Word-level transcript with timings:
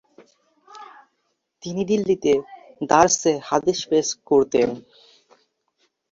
তিনি 1.63 1.81
দিল্লিতে 1.91 2.33
দরসে 2.81 3.33
হাদিস 3.47 3.79
পেশ 3.89 4.07
করতেন। 4.29 4.69